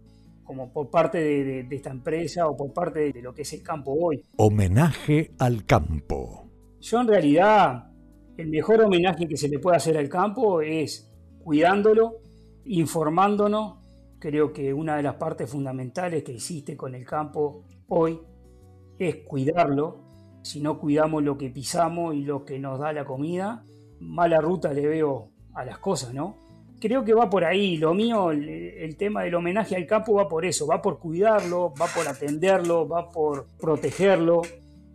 como 0.45 0.73
por 0.73 0.91
parte 0.91 1.19
de 1.19 1.67
esta 1.71 1.91
empresa 1.91 2.49
o 2.49 2.57
por 2.57 2.73
parte 2.73 3.13
de 3.13 3.23
lo 3.23 3.33
que 3.33 3.43
es 3.43 3.53
el 3.53 3.63
campo 3.63 3.93
hoy. 3.93 4.25
Homenaje 4.37 5.31
al 5.39 5.65
campo. 5.65 6.50
Yo 6.81 7.01
en 7.01 7.09
realidad, 7.09 7.91
el 8.37 8.49
mejor 8.49 8.81
homenaje 8.81 9.29
que 9.29 9.37
se 9.37 9.49
le 9.49 9.59
puede 9.59 9.77
hacer 9.77 9.99
al 9.99 10.09
campo 10.09 10.63
es 10.63 11.13
cuidándolo, 11.43 12.21
informándonos. 12.65 13.79
Creo 14.19 14.53
que 14.53 14.73
una 14.73 14.97
de 14.97 15.03
las 15.03 15.17
partes 15.17 15.51
fundamentales 15.51 16.25
que 16.25 16.35
existe 16.35 16.77
con 16.77 16.95
el 16.95 17.05
campo 17.05 17.65
hoy 17.89 18.19
es 18.99 19.17
cuidarlo. 19.27 19.99
Si 20.43 20.61
no 20.61 20.79
cuidamos 20.79 21.23
lo 21.23 21.37
que 21.37 21.51
pisamos 21.51 22.15
y 22.15 22.23
lo 22.23 22.47
que 22.47 22.59
nos 22.59 22.79
da 22.79 22.95
la 22.95 23.05
comida, 23.05 23.63
mala 24.01 24.41
ruta 24.41 24.73
le 24.73 24.87
veo 24.87 25.33
a 25.55 25.67
las 25.67 25.79
cosas, 25.79 26.15
¿no? 26.15 26.39
Creo 26.81 27.05
que 27.05 27.13
va 27.13 27.29
por 27.29 27.45
ahí. 27.45 27.77
Lo 27.77 27.93
mío, 27.93 28.31
el, 28.31 28.49
el, 28.49 28.97
tema 28.97 29.23
del 29.23 29.35
homenaje 29.35 29.77
al 29.77 29.87
campo 29.87 30.15
va 30.15 30.29
por 30.29 30.47
eso, 30.47 30.67
va 30.67 30.81
por 30.81 30.99
cuidarlo, 30.99 31.75
va 31.79 31.87
por 31.95 32.09
atenderlo, 32.09 32.89
va 32.89 33.11
por 33.11 33.49
protegerlo, 33.59 34.41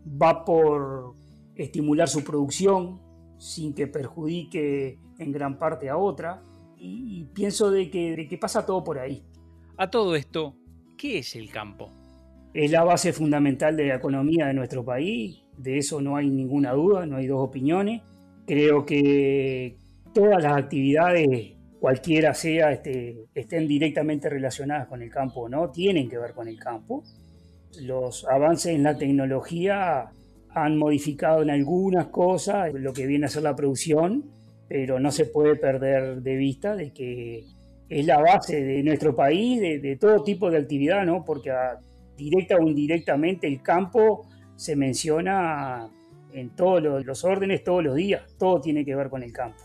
va 0.07 0.43
por 0.43 1.13
estimular 1.55 2.07
su 2.07 2.23
producción 2.23 3.01
sin 3.37 3.73
que 3.73 3.87
perjudique 3.87 4.99
en 5.19 5.31
gran 5.31 5.57
parte 5.57 5.89
a 5.89 5.97
otra. 5.97 6.41
Y, 6.77 7.25
pienso 7.33 7.71
de 7.71 7.89
que, 7.89 8.15
de 8.15 8.27
que 8.27 8.37
pasa 8.37 8.65
todo 8.65 8.83
por 8.83 8.99
ahí. 8.99 9.23
A 9.77 9.89
todo 9.89 10.15
esto, 10.15 10.55
¿qué 10.97 11.19
es 11.19 11.35
el 11.35 11.49
campo? 11.49 11.91
Es 12.53 12.69
la 12.71 12.83
base 12.83 13.11
fundamental 13.11 13.75
de 13.75 13.87
la 13.87 13.95
economía 13.95 14.47
de 14.47 14.53
nuestro 14.53 14.85
país, 14.85 15.41
de 15.57 15.77
eso 15.77 16.01
no 16.01 16.15
hay 16.15 16.29
ninguna 16.29 16.73
duda, 16.73 17.05
no 17.05 17.17
hay 17.17 17.27
dos 17.27 17.41
opiniones. 17.41 18.01
Creo 18.45 18.85
que 18.85 19.77
todas 20.13 20.41
las 20.43 20.57
actividades, 20.57 21.53
cualquiera 21.79 22.33
sea, 22.33 22.71
este, 22.71 23.25
estén 23.33 23.67
directamente 23.67 24.29
relacionadas 24.29 24.87
con 24.87 25.01
el 25.01 25.09
campo 25.09 25.41
o 25.41 25.49
no, 25.49 25.71
tienen 25.71 26.09
que 26.09 26.17
ver 26.17 26.33
con 26.33 26.47
el 26.47 26.59
campo. 26.59 27.03
Los 27.81 28.25
avances 28.25 28.73
en 28.73 28.83
la 28.83 28.97
tecnología 28.97 30.11
han 30.55 30.77
modificado 30.77 31.43
en 31.43 31.49
algunas 31.49 32.07
cosas 32.07 32.73
lo 32.73 32.93
que 32.93 33.05
viene 33.05 33.25
a 33.25 33.29
ser 33.29 33.43
la 33.43 33.55
producción, 33.55 34.23
pero 34.69 34.99
no 34.99 35.11
se 35.11 35.25
puede 35.25 35.57
perder 35.57 36.21
de 36.21 36.35
vista 36.37 36.75
de 36.75 36.91
que 36.91 37.43
es 37.89 38.05
la 38.05 38.19
base 38.19 38.63
de 38.63 38.81
nuestro 38.81 39.13
país, 39.13 39.59
de, 39.59 39.97
todo 39.97 40.23
tipo 40.23 40.49
de 40.49 40.57
actividad, 40.57 41.05
¿no? 41.05 41.23
Porque 41.25 41.51
directa 42.17 42.55
o 42.55 42.67
indirectamente 42.67 43.47
el 43.47 43.61
campo 43.61 44.27
se 44.55 44.77
menciona 44.77 45.89
en 46.33 46.55
todos 46.55 46.81
los, 46.81 47.25
órdenes, 47.25 47.63
todos 47.63 47.83
los 47.83 47.95
días, 47.95 48.23
todo 48.39 48.61
tiene 48.61 48.85
que 48.85 48.95
ver 48.95 49.09
con 49.09 49.23
el 49.23 49.33
campo. 49.33 49.61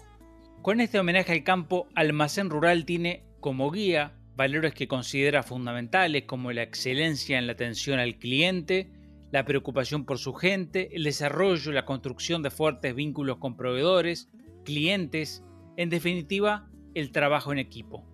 Con 0.61 0.81
este 0.81 0.99
homenaje 0.99 1.33
al 1.33 1.45
campo, 1.45 1.87
Almacén 1.95 2.51
Rural 2.51 2.85
tiene 2.85 3.23
como 3.39 3.71
guía 3.71 4.13
valores 4.35 4.75
que 4.75 4.89
considera 4.89 5.45
fundamentales 5.45 6.25
como 6.25 6.51
la 6.53 6.63
excelencia 6.63 7.39
en 7.39 7.47
la 7.47 7.53
atención 7.53 8.01
al 8.01 8.17
cliente, 8.17 8.89
la 9.33 9.45
preocupación 9.45 10.05
por 10.05 10.19
su 10.19 10.35
gente, 10.35 10.95
el 10.97 11.05
desarrollo, 11.05 11.73
la 11.73 11.85
construcción 11.85 12.43
de 12.43 12.51
fuertes 12.51 12.95
vínculos 12.95 13.39
con 13.39 13.57
proveedores, 13.57 14.29
clientes, 14.65 15.45
en 15.77 15.91
definitiva, 15.91 16.69
el 16.95 17.13
trabajo 17.13 17.53
en 17.53 17.59
equipo. 17.59 18.05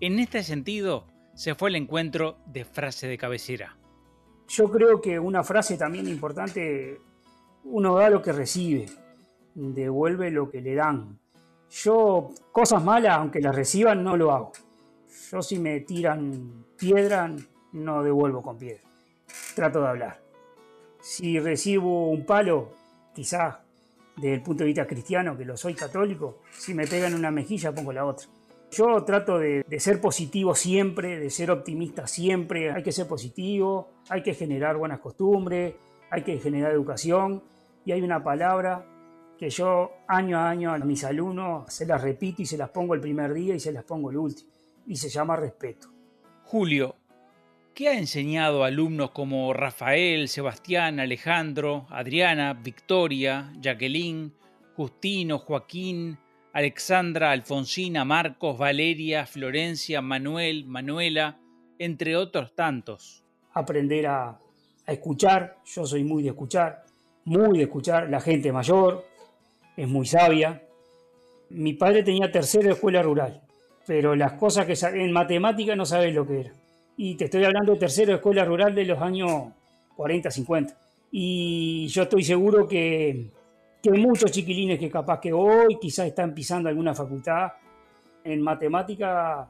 En 0.00 0.18
este 0.18 0.42
sentido, 0.42 1.06
se 1.34 1.54
fue 1.54 1.68
el 1.68 1.76
encuentro 1.76 2.38
de 2.46 2.64
frase 2.64 3.06
de 3.06 3.18
cabecera. 3.18 3.76
Yo 4.48 4.70
creo 4.70 5.00
que 5.00 5.18
una 5.18 5.44
frase 5.44 5.76
también 5.76 6.08
importante, 6.08 7.00
uno 7.64 7.96
da 7.96 8.08
lo 8.08 8.22
que 8.22 8.32
recibe, 8.32 8.86
devuelve 9.54 10.30
lo 10.30 10.50
que 10.50 10.60
le 10.62 10.74
dan. 10.74 11.18
Yo 11.70 12.30
cosas 12.52 12.82
malas, 12.82 13.18
aunque 13.18 13.40
las 13.40 13.54
reciban, 13.54 14.02
no 14.02 14.16
lo 14.16 14.32
hago. 14.32 14.52
Yo 15.30 15.42
si 15.42 15.58
me 15.58 15.80
tiran 15.80 16.64
piedra, 16.76 17.34
no 17.72 18.02
devuelvo 18.02 18.42
con 18.42 18.56
piedra. 18.56 18.82
Trato 19.54 19.80
de 19.82 19.88
hablar. 19.88 20.25
Si 21.08 21.38
recibo 21.38 22.10
un 22.10 22.26
palo, 22.26 22.72
quizás 23.14 23.58
desde 24.16 24.34
el 24.34 24.42
punto 24.42 24.64
de 24.64 24.66
vista 24.66 24.88
cristiano, 24.88 25.38
que 25.38 25.44
lo 25.44 25.56
soy 25.56 25.72
católico, 25.72 26.42
si 26.50 26.74
me 26.74 26.84
pegan 26.84 27.14
una 27.14 27.30
mejilla 27.30 27.72
pongo 27.72 27.92
la 27.92 28.04
otra. 28.04 28.26
Yo 28.72 29.04
trato 29.04 29.38
de, 29.38 29.64
ser 29.78 30.00
positivo 30.00 30.56
siempre, 30.56 31.20
de 31.20 31.30
ser 31.30 31.52
optimista 31.52 32.08
siempre. 32.08 32.72
Hay 32.72 32.82
que 32.82 32.90
ser 32.90 33.06
positivo, 33.06 33.92
hay 34.08 34.24
que 34.24 34.34
generar 34.34 34.76
buenas 34.76 34.98
costumbres, 34.98 35.76
hay 36.10 36.22
que 36.24 36.38
generar 36.40 36.72
educación. 36.72 37.40
Y 37.84 37.92
hay 37.92 38.02
una 38.02 38.24
palabra 38.24 38.84
que 39.38 39.48
yo 39.48 39.92
año 40.08 40.38
a 40.38 40.50
año 40.50 40.72
a 40.72 40.78
mis 40.78 41.04
alumnos 41.04 41.72
se 41.72 41.86
las 41.86 42.02
repito 42.02 42.42
y 42.42 42.46
se 42.46 42.58
las 42.58 42.70
pongo 42.70 42.94
el 42.94 43.00
primer 43.00 43.32
día 43.32 43.54
y 43.54 43.60
se 43.60 43.70
las 43.70 43.84
pongo 43.84 44.10
el 44.10 44.16
último. 44.16 44.50
Y 44.88 44.96
se 44.96 45.08
llama 45.08 45.36
respeto. 45.36 45.86
Julio, 46.46 46.96
¿Qué 47.76 47.90
ha 47.90 47.98
enseñado 47.98 48.64
a 48.64 48.68
alumnos 48.68 49.10
como 49.10 49.52
Rafael, 49.52 50.28
Sebastián, 50.28 50.98
Alejandro, 50.98 51.86
Adriana, 51.90 52.54
Victoria, 52.54 53.52
Jacqueline, 53.60 54.32
Justino, 54.74 55.38
Joaquín, 55.40 56.16
Alexandra, 56.54 57.32
Alfonsina, 57.32 58.06
Marcos, 58.06 58.56
Valeria, 58.56 59.26
Florencia, 59.26 60.00
Manuel, 60.00 60.64
Manuela, 60.64 61.38
entre 61.78 62.16
otros 62.16 62.54
tantos. 62.54 63.22
Aprender 63.52 64.06
a, 64.06 64.38
escuchar, 64.86 65.58
yo 65.66 65.84
soy 65.84 66.02
muy 66.02 66.22
de 66.22 66.30
escuchar, 66.30 66.82
muy 67.26 67.58
de 67.58 67.64
escuchar, 67.64 68.08
la 68.08 68.22
gente 68.22 68.52
mayor 68.52 69.04
es 69.76 69.86
muy 69.86 70.06
sabia. 70.06 70.62
Mi 71.50 71.74
padre 71.74 72.02
tenía 72.02 72.32
tercera 72.32 72.72
escuela 72.72 73.02
rural, 73.02 73.42
pero 73.86 74.16
las 74.16 74.32
cosas 74.32 74.64
que 74.64 74.72
en 74.98 75.12
matemática 75.12 75.76
no 75.76 75.84
sabes 75.84 76.14
lo 76.14 76.26
que 76.26 76.40
era 76.40 76.52
y 76.96 77.14
te 77.14 77.26
estoy 77.26 77.44
hablando 77.44 77.72
de 77.72 77.78
tercero 77.78 78.14
escuela 78.14 78.44
rural 78.44 78.74
de 78.74 78.84
los 78.84 78.98
años 79.00 79.48
40, 79.96 80.30
50. 80.30 80.78
Y 81.10 81.86
yo 81.88 82.02
estoy 82.04 82.24
seguro 82.24 82.66
que, 82.66 83.30
que 83.82 83.90
muchos 83.90 84.30
chiquilines 84.30 84.78
que 84.78 84.90
capaz 84.90 85.20
que 85.20 85.32
hoy 85.32 85.78
quizás 85.80 86.06
están 86.06 86.34
pisando 86.34 86.68
alguna 86.68 86.94
facultad 86.94 87.52
en 88.24 88.40
matemática 88.40 89.48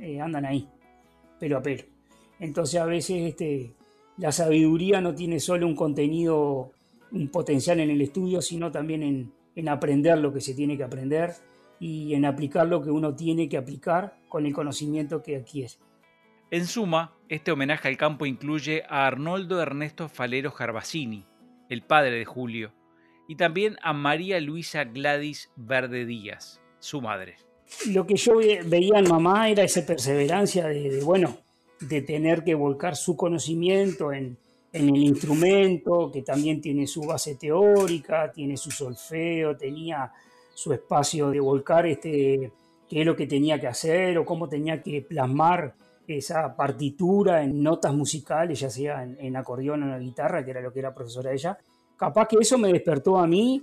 eh, 0.00 0.20
andan 0.20 0.46
ahí, 0.46 0.68
pelo 1.38 1.58
a 1.58 1.62
pelo. 1.62 1.84
Entonces 2.40 2.80
a 2.80 2.86
veces 2.86 3.22
este, 3.22 3.72
la 4.18 4.32
sabiduría 4.32 5.00
no 5.00 5.14
tiene 5.14 5.40
solo 5.40 5.66
un 5.66 5.76
contenido, 5.76 6.70
un 7.12 7.28
potencial 7.28 7.80
en 7.80 7.90
el 7.90 8.00
estudio, 8.00 8.40
sino 8.40 8.70
también 8.70 9.02
en, 9.02 9.32
en 9.54 9.68
aprender 9.68 10.18
lo 10.18 10.32
que 10.32 10.40
se 10.40 10.54
tiene 10.54 10.76
que 10.76 10.84
aprender 10.84 11.34
y 11.80 12.14
en 12.14 12.24
aplicar 12.24 12.66
lo 12.66 12.82
que 12.82 12.90
uno 12.90 13.14
tiene 13.14 13.48
que 13.48 13.56
aplicar 13.56 14.16
con 14.28 14.46
el 14.46 14.52
conocimiento 14.52 15.22
que 15.22 15.36
adquiere. 15.36 15.74
En 16.54 16.68
suma, 16.68 17.12
este 17.28 17.50
homenaje 17.50 17.88
al 17.88 17.96
campo 17.96 18.26
incluye 18.26 18.84
a 18.88 19.08
Arnoldo 19.08 19.60
Ernesto 19.60 20.08
Falero 20.08 20.54
Garbacini, 20.56 21.26
el 21.68 21.82
padre 21.82 22.12
de 22.12 22.24
Julio, 22.24 22.70
y 23.26 23.34
también 23.34 23.76
a 23.82 23.92
María 23.92 24.38
Luisa 24.38 24.84
Gladys 24.84 25.50
Verde 25.56 26.06
Díaz, 26.06 26.60
su 26.78 27.00
madre. 27.00 27.34
Lo 27.90 28.06
que 28.06 28.14
yo 28.14 28.36
veía 28.36 29.00
en 29.00 29.08
mamá 29.08 29.48
era 29.48 29.64
esa 29.64 29.84
perseverancia 29.84 30.68
de, 30.68 31.02
bueno, 31.02 31.38
de 31.80 32.02
tener 32.02 32.44
que 32.44 32.54
volcar 32.54 32.94
su 32.94 33.16
conocimiento 33.16 34.12
en, 34.12 34.38
en 34.72 34.88
el 34.90 35.02
instrumento, 35.02 36.12
que 36.12 36.22
también 36.22 36.60
tiene 36.60 36.86
su 36.86 37.02
base 37.02 37.34
teórica, 37.34 38.30
tiene 38.30 38.56
su 38.56 38.70
solfeo, 38.70 39.56
tenía 39.56 40.12
su 40.54 40.72
espacio 40.72 41.30
de 41.30 41.40
volcar 41.40 41.84
este, 41.88 42.52
qué 42.88 43.00
es 43.00 43.04
lo 43.04 43.16
que 43.16 43.26
tenía 43.26 43.60
que 43.60 43.66
hacer 43.66 44.16
o 44.18 44.24
cómo 44.24 44.48
tenía 44.48 44.80
que 44.80 45.02
plasmar 45.02 45.74
esa 46.06 46.54
partitura 46.54 47.42
en 47.42 47.62
notas 47.62 47.94
musicales, 47.94 48.60
ya 48.60 48.70
sea 48.70 49.02
en, 49.02 49.36
acordeón 49.36 49.82
o 49.82 49.86
en 49.86 49.92
la 49.92 49.98
guitarra, 49.98 50.44
que 50.44 50.50
era 50.50 50.60
lo 50.60 50.72
que 50.72 50.80
era 50.80 50.94
profesora 50.94 51.32
ella. 51.32 51.58
Capaz 51.96 52.28
que 52.28 52.36
eso 52.40 52.58
me 52.58 52.72
despertó 52.72 53.18
a 53.18 53.26
mí 53.26 53.62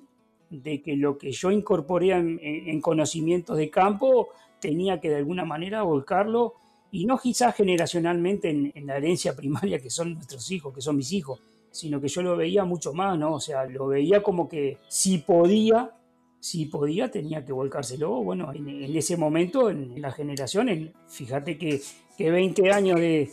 de 0.50 0.81
que 0.81 0.95
lo 0.95 1.17
que 1.17 1.31
yo 1.31 1.51
incorporé 1.51 2.12
en, 2.12 2.81
conocimientos 2.81 3.57
de 3.57 3.69
campo 3.69 4.29
tenía 4.60 5.00
que 5.00 5.10
de 5.10 5.17
alguna 5.17 5.45
manera 5.45 5.83
volcarlo, 5.83 6.55
y 6.93 7.05
no 7.05 7.17
quizás 7.17 7.55
generacionalmente 7.55 8.50
en, 8.50 8.71
en 8.75 8.86
la 8.86 8.98
herencia 8.98 9.33
primaria 9.36 9.79
que 9.79 9.89
son 9.89 10.15
nuestros 10.15 10.51
hijos, 10.51 10.74
que 10.74 10.81
son 10.81 10.98
mis 10.98 11.13
hijos, 11.13 11.39
sino 11.71 12.01
que 12.01 12.10
yo 12.10 12.21
lo 12.21 12.36
veía 12.36 12.65
mucho 12.65 12.93
más, 12.93 13.17
¿no? 13.17 13.36
O 13.36 13.39
sea, 13.39 13.65
lo 13.65 13.88
veía 13.88 14.21
como 14.21 14.48
que 14.48 14.77
si 14.89 15.19
podía, 15.19 15.91
si 16.39 16.65
podía, 16.65 17.10
tenía 17.10 17.45
que 17.45 17.53
volcárselo. 17.53 18.21
Bueno, 18.21 18.51
en, 18.53 18.95
ese 18.95 19.15
momento, 19.15 19.69
en, 19.69 20.00
la 20.01 20.12
generación, 20.12 20.91
fíjate 21.07 21.57
que, 21.57 21.81
que, 22.22 22.32
20 22.32 22.72
años 22.72 23.00
de, 23.00 23.30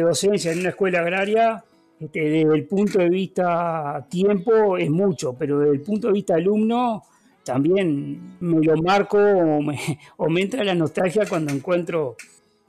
docencia 0.00 0.52
en 0.52 0.60
una 0.60 0.70
escuela 0.70 1.00
agraria, 1.00 1.64
este, 1.98 2.20
desde 2.20 2.54
el 2.54 2.66
punto 2.66 2.98
de 2.98 3.08
vista 3.08 4.06
tiempo 4.08 4.76
es 4.76 4.90
mucho, 4.90 5.34
pero 5.38 5.58
desde 5.60 5.74
el 5.74 5.80
punto 5.80 6.08
de 6.08 6.12
vista 6.12 6.34
alumno 6.34 7.02
también 7.44 8.36
me 8.40 8.64
lo 8.64 8.76
marco 8.82 9.18
o 9.18 9.60
me, 9.62 10.40
entra 10.42 10.62
la 10.62 10.74
nostalgia 10.74 11.24
cuando 11.26 11.52
encuentro 11.52 12.16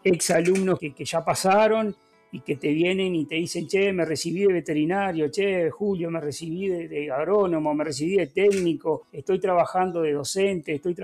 ex 0.04 0.32
alumnos 0.32 0.80
que, 0.80 0.94
ya 1.04 1.24
pasaron 1.24 1.94
y 2.32 2.40
que 2.42 2.56
te 2.56 2.72
vienen 2.72 3.16
y 3.16 3.26
te 3.26 3.36
dicen, 3.36 3.68
che, 3.68 3.92
me 3.92 4.06
recibí 4.06 4.42
de 4.42 4.54
veterinario, 4.54 5.30
che, 5.30 5.70
Julio, 5.70 6.10
me 6.10 6.22
recibí 6.22 6.68
de, 6.68 7.12
agrónomo, 7.12 7.74
me 7.74 7.84
recibí 7.84 8.16
de 8.16 8.28
técnico, 8.28 9.08
estoy 9.12 9.40
trabajando 9.40 10.02
de 10.02 10.14
docente, 10.14 10.76
estoy... 10.76 10.96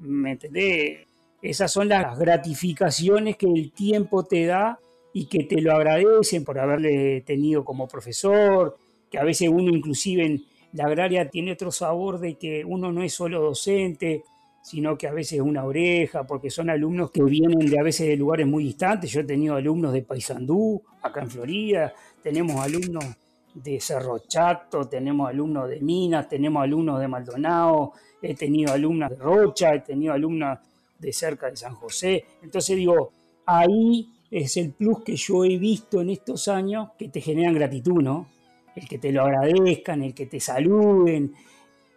¿Me 0.00 0.32
entendés? 0.32 1.06
Esas 1.44 1.70
son 1.70 1.90
las 1.90 2.18
gratificaciones 2.18 3.36
que 3.36 3.44
el 3.44 3.70
tiempo 3.70 4.24
te 4.24 4.46
da 4.46 4.78
y 5.12 5.26
que 5.26 5.44
te 5.44 5.60
lo 5.60 5.72
agradecen 5.72 6.42
por 6.42 6.58
haberle 6.58 7.20
tenido 7.20 7.66
como 7.66 7.86
profesor, 7.86 8.78
que 9.10 9.18
a 9.18 9.24
veces 9.24 9.50
uno 9.50 9.68
inclusive 9.68 10.24
en 10.24 10.42
la 10.72 10.86
agraria 10.86 11.28
tiene 11.28 11.52
otro 11.52 11.70
sabor 11.70 12.18
de 12.18 12.36
que 12.36 12.64
uno 12.64 12.90
no 12.92 13.02
es 13.02 13.12
solo 13.12 13.42
docente, 13.42 14.24
sino 14.62 14.96
que 14.96 15.06
a 15.06 15.12
veces 15.12 15.38
una 15.42 15.66
oreja, 15.66 16.26
porque 16.26 16.48
son 16.48 16.70
alumnos 16.70 17.10
que 17.10 17.22
vienen 17.22 17.68
de 17.68 17.78
a 17.78 17.82
veces 17.82 18.08
de 18.08 18.16
lugares 18.16 18.46
muy 18.46 18.64
distantes. 18.64 19.10
Yo 19.10 19.20
he 19.20 19.24
tenido 19.24 19.54
alumnos 19.54 19.92
de 19.92 20.00
Paysandú, 20.00 20.80
acá 21.02 21.20
en 21.20 21.30
Florida, 21.30 21.92
tenemos 22.22 22.56
alumnos 22.56 23.04
de 23.52 23.78
Cerro 23.80 24.20
Chato, 24.20 24.88
tenemos 24.88 25.28
alumnos 25.28 25.68
de 25.68 25.78
Minas, 25.80 26.26
tenemos 26.26 26.62
alumnos 26.62 27.00
de 27.00 27.06
Maldonado, 27.06 27.92
he 28.22 28.34
tenido 28.34 28.72
alumnas 28.72 29.10
de 29.10 29.16
Rocha, 29.16 29.74
he 29.74 29.80
tenido 29.80 30.14
alumnas 30.14 30.58
de 31.04 31.12
cerca 31.12 31.50
de 31.50 31.56
San 31.56 31.74
José. 31.74 32.24
Entonces 32.42 32.76
digo, 32.76 33.12
ahí 33.46 34.08
es 34.30 34.56
el 34.56 34.72
plus 34.72 35.04
que 35.04 35.16
yo 35.16 35.44
he 35.44 35.58
visto 35.58 36.00
en 36.00 36.10
estos 36.10 36.48
años 36.48 36.88
que 36.98 37.08
te 37.08 37.20
generan 37.20 37.54
gratitud, 37.54 38.02
¿no? 38.02 38.26
El 38.74 38.88
que 38.88 38.98
te 38.98 39.12
lo 39.12 39.22
agradezcan, 39.22 40.02
el 40.02 40.14
que 40.14 40.26
te 40.26 40.40
saluden, 40.40 41.34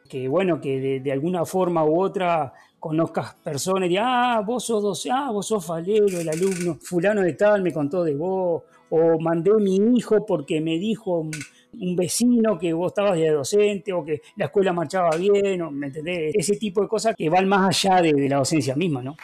que 0.07 0.27
bueno, 0.27 0.61
que 0.61 0.99
de, 0.99 1.11
alguna 1.11 1.45
forma 1.45 1.83
u 1.83 2.01
otra 2.01 2.53
conozcas 2.79 3.33
personas 3.35 3.87
y 3.87 3.89
digas, 3.89 4.05
ah, 4.07 4.43
vos 4.45 4.65
sos 4.65 4.83
docente, 4.83 5.17
ah, 5.17 5.31
vos 5.31 5.47
sos 5.47 5.65
falero, 5.65 6.19
el 6.19 6.29
alumno, 6.29 6.77
fulano 6.79 7.21
de 7.21 7.33
tal 7.33 7.63
me 7.63 7.73
contó 7.73 8.03
de 8.03 8.15
vos, 8.15 8.63
o 8.89 9.19
mandé 9.19 9.51
mi 9.55 9.75
hijo 9.97 10.25
porque 10.25 10.61
me 10.61 10.77
dijo 10.77 11.27
un, 11.73 11.95
vecino 11.95 12.57
que 12.57 12.73
vos 12.73 12.91
estabas 12.91 13.17
de 13.17 13.29
docente, 13.29 13.93
o 13.93 14.03
que 14.03 14.21
la 14.35 14.45
escuela 14.45 14.73
marchaba 14.73 15.11
bien, 15.17 15.61
o, 15.61 15.71
¿me 15.71 15.87
entendés? 15.87 16.35
Ese 16.35 16.57
tipo 16.57 16.81
de 16.81 16.87
cosas 16.87 17.15
que 17.15 17.29
van 17.29 17.47
más 17.47 17.85
allá 17.85 18.01
de, 18.01 18.13
de 18.13 18.29
la 18.29 18.37
docencia 18.37 18.75
misma, 18.75 19.01
¿no? 19.01 19.15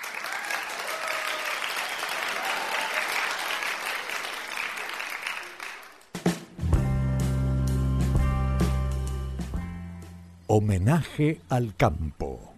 Homenaje 10.47 11.39
al 11.49 11.75
campo. 11.75 12.53